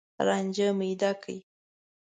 [0.27, 1.37] رانجه میده کړي